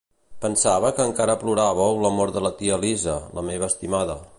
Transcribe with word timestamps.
Pensava 0.45 0.89
que 0.99 1.05
encara 1.09 1.35
ploràveu 1.43 2.01
la 2.07 2.13
mort 2.17 2.41
de 2.47 2.55
tia 2.63 2.81
Lysa, 2.87 3.19
la 3.39 3.49
meva 3.53 3.73
estimada. 3.75 4.19